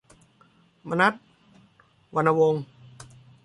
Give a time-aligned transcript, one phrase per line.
[0.89, 1.13] มนัส
[2.15, 2.63] วรรณวงศ์